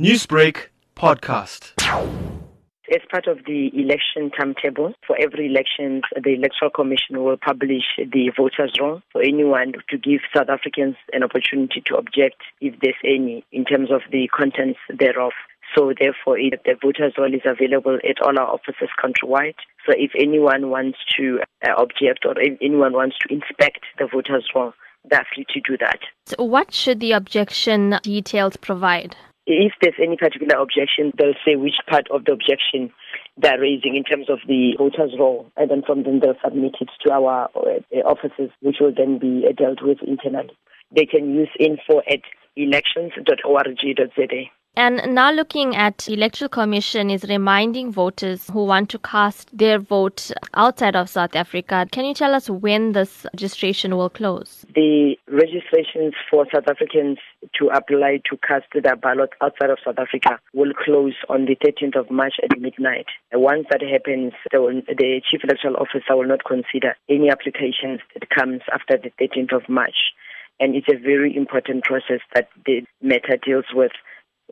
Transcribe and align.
Newsbreak 0.00 0.70
podcast. 0.96 1.70
As 2.92 3.00
part 3.12 3.28
of 3.28 3.38
the 3.46 3.70
election 3.72 4.28
timetable, 4.36 4.92
for 5.06 5.16
every 5.20 5.46
election, 5.46 6.02
the 6.20 6.34
Electoral 6.34 6.72
Commission 6.72 7.22
will 7.22 7.36
publish 7.36 7.84
the 7.98 8.32
voters' 8.36 8.72
roll 8.80 9.02
for 9.12 9.22
anyone 9.22 9.72
to 9.90 9.96
give 9.96 10.22
South 10.36 10.48
Africans 10.48 10.96
an 11.12 11.22
opportunity 11.22 11.80
to 11.86 11.94
object, 11.94 12.42
if 12.60 12.74
there's 12.82 12.96
any, 13.04 13.44
in 13.52 13.64
terms 13.64 13.92
of 13.92 14.00
the 14.10 14.26
contents 14.36 14.80
thereof. 14.98 15.30
So 15.76 15.92
therefore, 15.96 16.40
it, 16.40 16.60
the 16.64 16.74
voters' 16.82 17.14
roll 17.16 17.32
is 17.32 17.42
available 17.44 18.00
at 18.02 18.20
all 18.20 18.36
our 18.36 18.48
offices 18.48 18.88
countrywide. 19.00 19.54
So 19.86 19.94
if 19.96 20.10
anyone 20.18 20.70
wants 20.70 20.98
to 21.16 21.38
uh, 21.64 21.70
object 21.76 22.26
or 22.26 22.36
if 22.40 22.58
anyone 22.60 22.94
wants 22.94 23.16
to 23.20 23.32
inspect 23.32 23.84
the 24.00 24.08
voters' 24.12 24.50
roll, 24.56 24.72
they're 25.08 25.26
free 25.32 25.46
to 25.50 25.60
do 25.60 25.78
that. 25.78 26.00
So 26.26 26.42
what 26.42 26.74
should 26.74 26.98
the 26.98 27.12
objection 27.12 28.00
details 28.02 28.56
provide? 28.56 29.14
If 29.46 29.72
there's 29.80 29.94
any 30.02 30.16
particular 30.16 30.56
objection, 30.56 31.12
they'll 31.18 31.34
say 31.44 31.56
which 31.56 31.76
part 31.88 32.10
of 32.10 32.24
the 32.24 32.32
objection 32.32 32.90
they're 33.36 33.60
raising 33.60 33.94
in 33.94 34.04
terms 34.04 34.30
of 34.30 34.38
the 34.48 34.72
voters' 34.78 35.14
roll, 35.18 35.50
and 35.56 35.70
then 35.70 35.82
from 35.82 36.02
then 36.02 36.20
they'll 36.20 36.38
submit 36.42 36.76
it 36.80 36.88
to 37.04 37.12
our 37.12 37.50
uh, 37.54 37.96
offices, 38.06 38.50
which 38.60 38.76
will 38.80 38.94
then 38.96 39.18
be 39.18 39.44
uh, 39.46 39.52
dealt 39.52 39.82
with 39.82 39.98
internally. 40.06 40.56
They 40.94 41.04
can 41.04 41.34
use 41.34 41.50
info 41.60 42.00
at 42.08 42.20
elections.org.za. 42.56 44.50
And 44.76 45.14
now 45.14 45.30
looking 45.30 45.76
at 45.76 45.98
the 45.98 46.14
Electoral 46.14 46.48
Commission 46.48 47.08
is 47.08 47.22
reminding 47.28 47.92
voters 47.92 48.50
who 48.50 48.64
want 48.64 48.90
to 48.90 48.98
cast 48.98 49.56
their 49.56 49.78
vote 49.78 50.32
outside 50.54 50.96
of 50.96 51.08
South 51.08 51.36
Africa. 51.36 51.86
Can 51.92 52.04
you 52.04 52.12
tell 52.12 52.34
us 52.34 52.50
when 52.50 52.90
this 52.90 53.24
registration 53.34 53.96
will 53.96 54.10
close? 54.10 54.66
The 54.74 55.14
registrations 55.28 56.14
for 56.28 56.46
South 56.52 56.66
Africans 56.68 57.18
to 57.54 57.68
apply 57.68 58.20
to 58.28 58.36
cast 58.38 58.66
their 58.74 58.96
ballot 58.96 59.30
outside 59.40 59.70
of 59.70 59.78
South 59.84 59.98
Africa 59.98 60.40
will 60.54 60.72
close 60.84 61.14
on 61.28 61.44
the 61.44 61.54
13th 61.54 61.96
of 61.96 62.10
March 62.10 62.34
at 62.42 62.58
midnight. 62.58 63.06
Once 63.32 63.66
that 63.70 63.80
happens, 63.80 64.32
the, 64.50 64.82
the 64.88 65.20
Chief 65.30 65.44
Electoral 65.44 65.76
Officer 65.76 66.16
will 66.16 66.26
not 66.26 66.44
consider 66.44 66.96
any 67.08 67.30
applications 67.30 68.00
that 68.14 68.28
comes 68.28 68.62
after 68.72 68.98
the 68.98 69.12
13th 69.24 69.54
of 69.54 69.68
March. 69.68 70.10
And 70.58 70.74
it's 70.74 70.88
a 70.88 70.96
very 70.96 71.36
important 71.36 71.84
process 71.84 72.20
that 72.34 72.48
the 72.66 72.82
matter 73.02 73.36
deals 73.44 73.66
with 73.72 73.92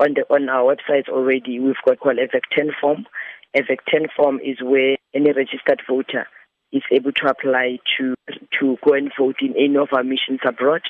on 0.00 0.14
the 0.14 0.24
on 0.30 0.48
our 0.48 0.74
website 0.74 1.08
already. 1.08 1.58
We've 1.60 1.74
got 1.86 2.00
called 2.00 2.18
a 2.18 2.28
VEC10 2.28 2.70
form. 2.80 3.06
A 3.54 3.60
VEC10 3.60 4.08
form 4.16 4.40
is 4.40 4.58
where 4.62 4.96
any 5.14 5.32
registered 5.32 5.82
voter 5.88 6.26
is 6.72 6.82
able 6.90 7.12
to 7.12 7.26
apply 7.28 7.78
to 7.98 8.14
to 8.60 8.76
go 8.84 8.94
and 8.94 9.12
vote 9.18 9.36
in 9.40 9.54
any 9.56 9.76
of 9.76 9.88
our 9.92 10.04
missions 10.04 10.40
abroad. 10.46 10.82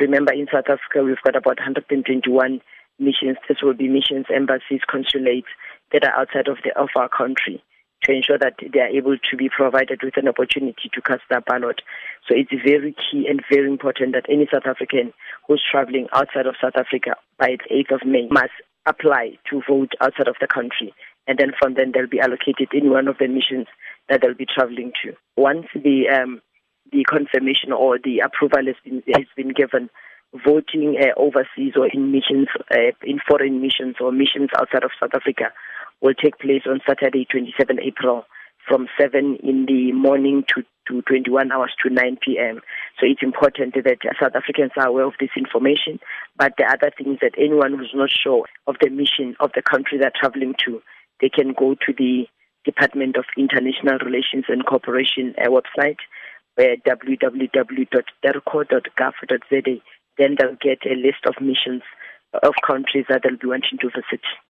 Remember, 0.00 0.32
in 0.32 0.46
South 0.52 0.68
Africa, 0.68 1.04
we've 1.04 1.22
got 1.24 1.36
about 1.36 1.58
121 1.58 2.60
missions. 2.98 3.36
This 3.48 3.58
will 3.62 3.74
be 3.74 3.88
missions, 3.88 4.26
embassies, 4.34 4.80
consulates 4.88 5.48
that 5.92 6.04
are 6.04 6.20
outside 6.20 6.48
of 6.48 6.58
the 6.64 6.78
of 6.78 6.88
our 6.96 7.08
country 7.08 7.62
to 8.06 8.12
ensure 8.12 8.38
that 8.38 8.54
they 8.72 8.80
are 8.80 8.88
able 8.88 9.16
to 9.18 9.36
be 9.36 9.48
provided 9.48 10.00
with 10.02 10.16
an 10.16 10.28
opportunity 10.28 10.88
to 10.92 11.02
cast 11.02 11.22
their 11.28 11.40
ballot. 11.40 11.82
So 12.28 12.34
it's 12.34 12.50
very 12.64 12.94
key 12.94 13.26
and 13.28 13.42
very 13.50 13.68
important 13.68 14.14
that 14.14 14.26
any 14.30 14.48
South 14.52 14.66
African 14.66 15.12
who's 15.46 15.62
traveling 15.70 16.06
outside 16.12 16.46
of 16.46 16.54
South 16.60 16.76
Africa 16.76 17.16
by 17.38 17.56
the 17.58 17.84
8th 17.84 17.94
of 17.94 18.06
May 18.06 18.28
must 18.30 18.54
apply 18.86 19.38
to 19.50 19.62
vote 19.68 19.92
outside 20.00 20.28
of 20.28 20.36
the 20.40 20.46
country. 20.46 20.94
And 21.26 21.38
then 21.38 21.52
from 21.58 21.74
then 21.74 21.90
they'll 21.92 22.06
be 22.08 22.20
allocated 22.20 22.70
in 22.72 22.90
one 22.90 23.08
of 23.08 23.18
the 23.18 23.26
missions 23.26 23.66
that 24.08 24.20
they'll 24.22 24.34
be 24.34 24.46
traveling 24.46 24.92
to. 25.02 25.12
Once 25.36 25.66
the 25.74 26.06
um, 26.08 26.40
the 26.92 27.02
confirmation 27.02 27.72
or 27.72 27.98
the 27.98 28.20
approval 28.20 28.64
has 28.66 28.76
been 28.84 29.02
has 29.12 29.26
been 29.36 29.50
given, 29.50 29.90
voting 30.44 30.96
uh, 31.02 31.18
overseas 31.18 31.74
or 31.74 31.88
in 31.88 32.12
missions, 32.12 32.46
uh, 32.70 32.94
in 33.02 33.18
foreign 33.28 33.60
missions 33.60 33.96
or 34.00 34.12
missions 34.12 34.50
outside 34.56 34.84
of 34.84 34.92
South 35.00 35.10
Africa 35.14 35.50
will 36.00 36.14
take 36.14 36.38
place 36.38 36.62
on 36.66 36.80
Saturday, 36.86 37.26
27 37.30 37.78
April, 37.80 38.24
from 38.66 38.88
7 39.00 39.38
in 39.42 39.64
the 39.66 39.92
morning 39.92 40.44
to, 40.54 40.62
to 40.88 41.02
21 41.02 41.52
hours 41.52 41.72
to 41.82 41.90
9 41.92 42.18
p.m. 42.24 42.62
So 42.98 43.06
it's 43.06 43.22
important 43.22 43.74
that 43.74 43.98
South 44.20 44.34
Africans 44.34 44.72
are 44.76 44.88
aware 44.88 45.06
of 45.06 45.12
this 45.20 45.30
information. 45.36 46.00
But 46.36 46.54
the 46.58 46.64
other 46.64 46.90
thing 46.96 47.12
is 47.14 47.20
that 47.22 47.38
anyone 47.38 47.78
who's 47.78 47.92
not 47.94 48.10
sure 48.10 48.44
of 48.66 48.74
the 48.80 48.90
mission 48.90 49.36
of 49.40 49.52
the 49.54 49.62
country 49.62 49.98
they're 49.98 50.10
traveling 50.14 50.54
to, 50.66 50.82
they 51.20 51.28
can 51.28 51.52
go 51.56 51.74
to 51.74 51.92
the 51.96 52.26
Department 52.64 53.16
of 53.16 53.24
International 53.38 53.98
Relations 54.04 54.46
and 54.48 54.66
Cooperation 54.66 55.34
uh, 55.38 55.46
website, 55.48 55.98
uh, 56.58 56.74
www.dirco.gov.za. 56.84 59.80
Then 60.18 60.34
they'll 60.38 60.56
get 60.60 60.84
a 60.84 60.94
list 60.96 61.24
of 61.26 61.40
missions 61.40 61.82
of 62.42 62.54
countries 62.66 63.06
that 63.08 63.22
they'll 63.22 63.38
be 63.38 63.46
wanting 63.46 63.78
to 63.80 63.88
visit. 63.88 64.20